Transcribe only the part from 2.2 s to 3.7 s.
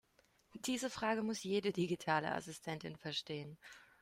Assistentin verstehen.